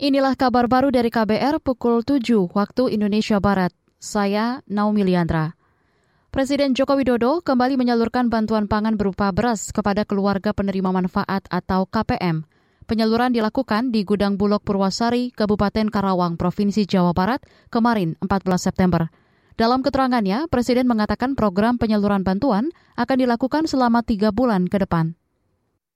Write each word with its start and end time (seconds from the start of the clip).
Inilah 0.00 0.32
kabar 0.32 0.64
baru 0.64 0.88
dari 0.88 1.12
KBR 1.12 1.60
pukul 1.60 2.00
7 2.00 2.24
waktu 2.56 2.96
Indonesia 2.96 3.36
Barat. 3.36 3.68
Saya 4.00 4.64
Naomi 4.64 5.04
Liandra. 5.04 5.52
Presiden 6.32 6.72
Joko 6.72 6.96
Widodo 6.96 7.44
kembali 7.44 7.76
menyalurkan 7.76 8.32
bantuan 8.32 8.64
pangan 8.64 8.96
berupa 8.96 9.28
beras 9.28 9.68
kepada 9.76 10.08
keluarga 10.08 10.56
penerima 10.56 10.88
manfaat 10.88 11.44
atau 11.52 11.84
KPM. 11.84 12.48
Penyaluran 12.88 13.36
dilakukan 13.36 13.92
di 13.92 14.08
Gudang 14.08 14.40
Bulog 14.40 14.64
Purwasari, 14.64 15.36
Kabupaten 15.36 15.92
Karawang, 15.92 16.40
Provinsi 16.40 16.88
Jawa 16.88 17.12
Barat, 17.12 17.44
kemarin 17.68 18.16
14 18.24 18.56
September. 18.56 19.12
Dalam 19.60 19.84
keterangannya, 19.84 20.48
Presiden 20.48 20.88
mengatakan 20.88 21.36
program 21.36 21.76
penyaluran 21.76 22.24
bantuan 22.24 22.72
akan 22.96 23.16
dilakukan 23.20 23.68
selama 23.68 24.00
tiga 24.00 24.32
bulan 24.32 24.64
ke 24.64 24.80
depan. 24.80 25.12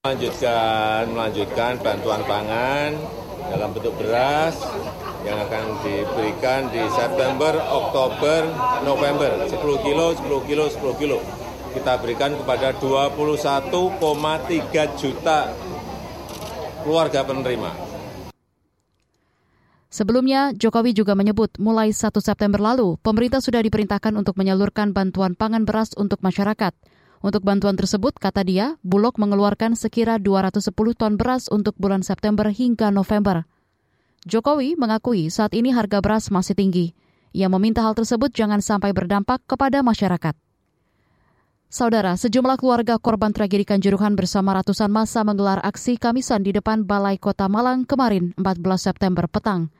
Melanjutkan, 0.00 1.12
melanjutkan 1.12 1.76
bantuan 1.84 2.24
pangan 2.24 2.96
dalam 3.50 3.74
bentuk 3.74 3.98
beras 3.98 4.54
yang 5.26 5.42
akan 5.42 5.82
diberikan 5.82 6.70
di 6.70 6.86
September, 6.94 7.58
Oktober, 7.58 8.46
November 8.86 9.42
10 9.44 9.84
kilo, 9.84 10.14
10 10.14 10.48
kilo, 10.48 10.64
10 10.70 11.00
kilo. 11.02 11.18
Kita 11.74 11.98
berikan 11.98 12.38
kepada 12.38 12.70
21,3 12.78 14.86
juta 14.98 15.50
keluarga 16.82 17.20
penerima. 17.26 17.90
Sebelumnya, 19.90 20.54
Jokowi 20.54 20.94
juga 20.94 21.18
menyebut 21.18 21.58
mulai 21.58 21.90
1 21.90 22.22
September 22.22 22.62
lalu, 22.62 22.94
pemerintah 23.02 23.42
sudah 23.42 23.58
diperintahkan 23.58 24.14
untuk 24.14 24.38
menyalurkan 24.38 24.94
bantuan 24.94 25.34
pangan 25.34 25.66
beras 25.66 25.90
untuk 25.98 26.22
masyarakat. 26.22 26.70
Untuk 27.20 27.44
bantuan 27.44 27.76
tersebut, 27.76 28.16
kata 28.16 28.40
dia, 28.48 28.80
Bulog 28.80 29.20
mengeluarkan 29.20 29.76
sekira 29.76 30.16
210 30.16 30.72
ton 30.96 31.20
beras 31.20 31.52
untuk 31.52 31.76
bulan 31.76 32.00
September 32.00 32.48
hingga 32.48 32.88
November. 32.88 33.44
Jokowi 34.24 34.72
mengakui 34.80 35.28
saat 35.28 35.52
ini 35.52 35.68
harga 35.68 36.00
beras 36.00 36.32
masih 36.32 36.56
tinggi. 36.56 36.96
Ia 37.36 37.52
meminta 37.52 37.84
hal 37.84 37.92
tersebut 37.92 38.32
jangan 38.32 38.64
sampai 38.64 38.96
berdampak 38.96 39.44
kepada 39.44 39.84
masyarakat. 39.84 40.32
Saudara, 41.70 42.16
sejumlah 42.16 42.58
keluarga 42.58 42.98
korban 42.98 43.30
tragedi 43.30 43.62
Kanjuruhan 43.62 44.18
bersama 44.18 44.56
ratusan 44.58 44.90
masa 44.90 45.22
menggelar 45.22 45.62
aksi 45.62 46.00
Kamisan 46.00 46.42
di 46.42 46.50
depan 46.50 46.82
Balai 46.82 47.20
Kota 47.20 47.46
Malang 47.46 47.86
kemarin 47.86 48.34
14 48.34 48.64
September 48.80 49.30
petang. 49.30 49.70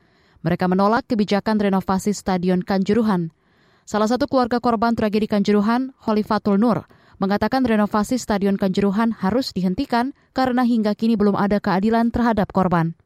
Mereka 0.45 0.71
menolak 0.71 1.09
kebijakan 1.09 1.59
renovasi 1.59 2.15
Stadion 2.15 2.63
Kanjuruhan. 2.63 3.35
Salah 3.83 4.07
satu 4.07 4.29
keluarga 4.29 4.63
korban 4.63 4.95
tragedi 4.95 5.27
Kanjuruhan, 5.27 5.91
Holifatul 6.05 6.55
Nur, 6.55 6.87
mengatakan 7.21 7.61
renovasi 7.61 8.17
Stadion 8.17 8.57
Kanjuruhan 8.57 9.13
harus 9.13 9.53
dihentikan 9.53 10.17
karena 10.33 10.65
hingga 10.65 10.97
kini 10.97 11.13
belum 11.13 11.37
ada 11.37 11.61
keadilan 11.61 12.09
terhadap 12.09 12.49
korban. 12.49 12.97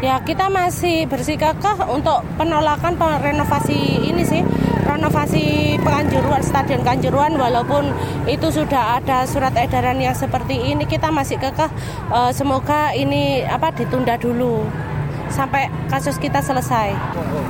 Ya 0.00 0.18
kita 0.24 0.48
masih 0.48 1.04
bersikakah 1.06 1.86
untuk 1.92 2.24
penolakan 2.40 2.96
renovasi 3.20 4.00
ini 4.00 4.24
sih 4.26 4.42
renovasi 4.82 5.76
Kanjuruhan 5.78 6.42
Stadion 6.42 6.82
Kanjuruhan 6.82 7.36
walaupun 7.38 7.94
itu 8.26 8.48
sudah 8.50 8.98
ada 8.98 9.28
surat 9.28 9.54
edaran 9.54 10.00
yang 10.00 10.16
seperti 10.16 10.72
ini 10.72 10.88
kita 10.88 11.12
masih 11.12 11.36
kekeh 11.36 11.68
uh, 12.10 12.32
semoga 12.32 12.96
ini 12.96 13.44
apa 13.44 13.76
ditunda 13.76 14.16
dulu 14.16 14.64
sampai 15.28 15.68
kasus 15.92 16.16
kita 16.16 16.40
selesai. 16.40 16.96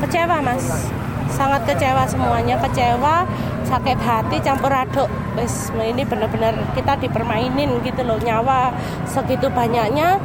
Kecewa 0.03 0.43
mas. 0.43 0.91
Sangat 1.35 1.67
kecewa 1.67 2.07
semuanya 2.07 2.59
kecewa 2.63 3.27
sakit 3.75 3.99
hati 3.99 4.39
campur 4.39 4.71
aduk 4.71 5.11
wis 5.35 5.75
ini 5.75 6.07
benar-benar 6.07 6.55
kita 6.79 6.95
dipermainin 7.03 7.83
gitu 7.83 8.07
loh 8.07 8.23
nyawa 8.23 8.71
segitu 9.11 9.51
banyaknya 9.51 10.23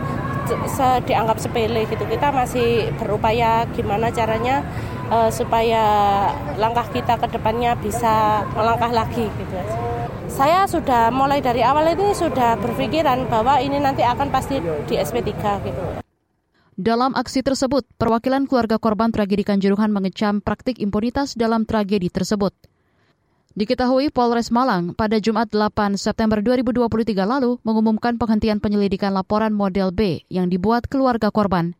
se 0.69 0.87
dianggap 1.09 1.41
sepele 1.41 1.89
gitu 1.89 2.05
kita 2.05 2.29
masih 2.29 2.93
berupaya 3.01 3.65
gimana 3.73 4.13
caranya 4.13 4.61
uh, 5.09 5.33
supaya 5.33 5.81
langkah 6.61 6.85
kita 6.93 7.17
ke 7.17 7.27
depannya 7.33 7.73
bisa 7.81 8.45
melangkah 8.53 8.93
lagi 8.93 9.25
gitu 9.25 9.57
saya 10.29 10.69
sudah 10.69 11.09
mulai 11.09 11.41
dari 11.41 11.65
awal 11.65 11.89
ini 11.89 12.13
sudah 12.13 12.53
berpikiran 12.61 13.25
bahwa 13.33 13.57
ini 13.57 13.81
nanti 13.81 14.05
akan 14.05 14.29
pasti 14.29 14.61
di 14.61 14.95
SP3 14.95 15.33
gitu. 15.65 15.81
Dalam 16.79 17.11
aksi 17.11 17.43
tersebut, 17.43 17.83
perwakilan 17.99 18.47
keluarga 18.47 18.79
korban 18.79 19.11
tragedi 19.11 19.43
Kanjuruhan 19.43 19.91
mengecam 19.91 20.39
praktik 20.39 20.79
impunitas 20.79 21.35
dalam 21.35 21.67
tragedi 21.67 22.07
tersebut. 22.07 22.55
Diketahui 23.57 24.13
Polres 24.13 24.53
Malang 24.53 24.93
pada 24.93 25.17
Jumat 25.17 25.49
8 25.49 25.97
September 25.97 26.37
2023 26.37 27.17
lalu 27.25 27.57
mengumumkan 27.65 28.13
penghentian 28.21 28.61
penyelidikan 28.61 29.09
laporan 29.09 29.57
model 29.57 29.89
B 29.89 30.21
yang 30.29 30.53
dibuat 30.53 30.85
keluarga 30.85 31.33
korban. 31.33 31.73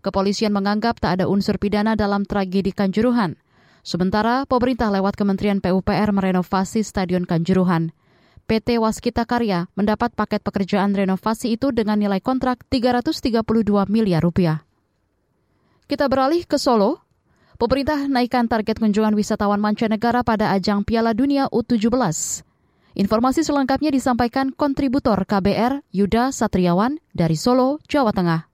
Kepolisian 0.00 0.56
menganggap 0.56 0.96
tak 0.96 1.20
ada 1.20 1.28
unsur 1.28 1.60
pidana 1.60 1.92
dalam 1.92 2.24
tragedi 2.24 2.72
Kanjuruhan. 2.72 3.36
Sementara 3.84 4.48
pemerintah 4.48 4.88
lewat 4.88 5.12
Kementerian 5.20 5.60
PUPR 5.60 6.08
merenovasi 6.08 6.80
Stadion 6.80 7.28
Kanjuruhan. 7.28 7.92
PT 8.48 8.80
Waskita 8.80 9.28
Karya 9.28 9.68
mendapat 9.76 10.16
paket 10.16 10.40
pekerjaan 10.40 10.96
renovasi 10.96 11.52
itu 11.52 11.68
dengan 11.68 12.00
nilai 12.00 12.24
kontrak 12.24 12.64
332 12.72 13.44
miliar 13.92 14.24
rupiah. 14.24 14.64
Kita 15.84 16.08
beralih 16.08 16.48
ke 16.48 16.56
Solo, 16.56 17.04
Pemerintah 17.60 18.08
naikkan 18.08 18.48
target 18.48 18.80
kunjungan 18.80 19.12
wisatawan 19.12 19.60
mancanegara 19.60 20.24
pada 20.24 20.48
ajang 20.56 20.80
Piala 20.80 21.12
Dunia 21.12 21.44
U17. 21.52 21.92
Informasi 22.96 23.44
selengkapnya 23.44 23.92
disampaikan 23.92 24.48
kontributor 24.48 25.28
KBR 25.28 25.84
Yuda 25.92 26.32
Satriawan 26.32 27.04
dari 27.12 27.36
Solo, 27.36 27.76
Jawa 27.84 28.16
Tengah. 28.16 28.48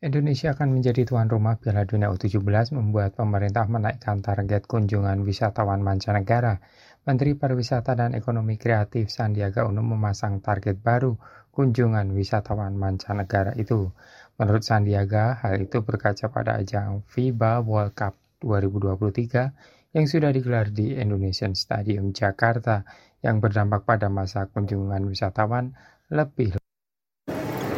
Indonesia 0.00 0.56
akan 0.56 0.80
menjadi 0.80 1.04
tuan 1.04 1.28
rumah 1.28 1.60
Piala 1.60 1.84
Dunia 1.84 2.08
U17 2.08 2.72
membuat 2.72 3.20
pemerintah 3.20 3.68
menaikkan 3.68 4.24
target 4.24 4.64
kunjungan 4.64 5.20
wisatawan 5.20 5.84
mancanegara. 5.84 6.56
Menteri 7.04 7.36
Pariwisata 7.36 7.92
dan 7.92 8.16
Ekonomi 8.16 8.56
Kreatif 8.56 9.12
Sandiaga 9.12 9.68
Uno 9.68 9.84
memasang 9.84 10.40
target 10.40 10.80
baru 10.80 11.20
kunjungan 11.52 12.16
wisatawan 12.16 12.80
mancanegara 12.80 13.52
itu. 13.60 13.92
Menurut 14.40 14.64
Sandiaga, 14.64 15.36
hal 15.44 15.60
itu 15.60 15.84
berkaca 15.84 16.32
pada 16.32 16.56
ajang 16.56 17.04
FIBA 17.12 17.60
World 17.60 17.92
Cup 17.92 18.16
2023 18.40 19.92
yang 19.92 20.08
sudah 20.08 20.32
digelar 20.32 20.72
di 20.72 20.96
Indonesian 20.96 21.52
Stadium 21.52 22.16
Jakarta 22.16 22.88
yang 23.20 23.44
berdampak 23.44 23.84
pada 23.84 24.08
masa 24.08 24.48
kunjungan 24.48 25.04
wisatawan 25.04 25.76
lebih 26.08 26.56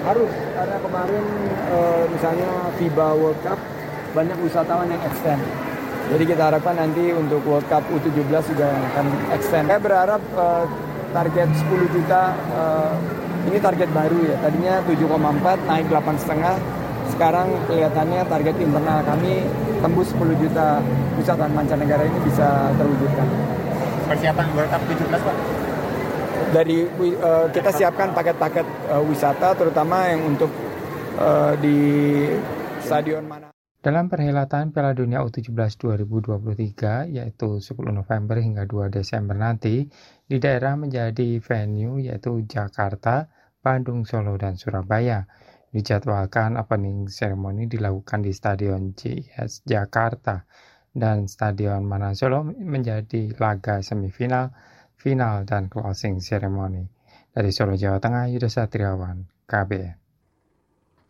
harus 0.07 0.31
karena 0.31 0.79
kemarin 0.83 1.25
e, 1.67 1.79
misalnya 2.15 2.51
FIBA 2.79 3.09
World 3.19 3.41
Cup 3.43 3.59
banyak 4.15 4.39
wisatawan 4.47 4.87
yang 4.87 5.03
extend. 5.03 5.43
Jadi 6.15 6.25
kita 6.31 6.43
harapkan 6.47 6.79
nanti 6.79 7.11
untuk 7.11 7.43
World 7.43 7.67
Cup 7.67 7.83
U17 7.91 8.55
juga 8.55 8.71
akan 8.71 9.07
extend. 9.35 9.67
Saya 9.67 9.83
berharap 9.83 10.23
e, 10.23 10.47
target 11.11 11.49
10 11.59 11.95
juta 11.95 12.23
e, 12.55 12.63
ini 13.49 13.59
target 13.59 13.89
baru 13.91 14.19
ya. 14.23 14.37
Tadinya 14.43 14.75
7,4 14.87 15.69
naik 15.69 15.87
8,5. 15.91 16.59
Sekarang 17.13 17.49
kelihatannya 17.69 18.21
target 18.25 18.57
internal 18.63 18.99
kami 19.05 19.45
tembus 19.83 20.09
10 20.15 20.43
juta 20.43 20.81
wisatawan 21.19 21.53
mancanegara 21.53 22.07
ini 22.07 22.19
bisa 22.25 22.71
terwujudkan. 22.79 23.27
Persiapan 24.09 24.47
World 24.55 24.71
Cup 24.71 24.83
17 24.87 25.11
Pak? 25.11 25.37
Dari 26.53 26.79
uh, 26.85 27.47
kita 27.49 27.71
siapkan 27.73 28.13
paket-paket 28.13 28.67
uh, 28.93 29.03
wisata 29.05 29.57
terutama 29.57 30.13
yang 30.13 30.21
untuk 30.37 30.53
uh, 31.17 31.57
di 31.57 31.79
stadion 32.85 33.25
mana. 33.25 33.62
Dalam 33.83 34.07
perhelatan 34.07 34.71
Piala 34.71 34.95
Dunia 34.95 35.27
U17 35.27 35.51
2023 36.07 37.19
yaitu 37.19 37.59
10 37.59 37.91
November 37.91 38.39
hingga 38.39 38.63
2 38.63 38.95
Desember 38.95 39.35
nanti 39.35 39.83
di 40.23 40.39
daerah 40.39 40.79
menjadi 40.79 41.43
venue 41.43 41.99
yaitu 41.99 42.47
Jakarta, 42.47 43.27
Bandung, 43.59 44.07
Solo, 44.07 44.39
dan 44.39 44.55
Surabaya. 44.55 45.27
Dijadwalkan 45.75 46.63
opening 46.63 47.11
ceremony 47.11 47.67
dilakukan 47.67 48.23
di 48.23 48.31
Stadion 48.31 48.95
JS 48.95 49.67
Jakarta 49.67 50.47
dan 50.95 51.27
Stadion 51.27 51.83
Mana 51.83 52.15
Solo 52.15 52.47
menjadi 52.47 53.35
laga 53.35 53.83
semifinal, 53.83 54.55
final, 54.95 55.43
dan 55.43 55.67
closing 55.67 56.23
ceremony. 56.23 56.87
Dari 57.35 57.51
Solo, 57.51 57.75
Jawa 57.75 57.99
Tengah, 57.99 58.31
Yudha 58.31 58.47
Satriawan, 58.47 59.27
KBR. 59.51 60.02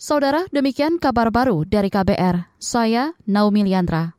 Saudara, 0.03 0.51
demikian 0.51 0.99
kabar 0.99 1.31
baru 1.31 1.63
dari 1.63 1.87
KBR. 1.87 2.59
Saya 2.59 3.15
Naomi 3.23 3.63
Liandra. 3.63 4.19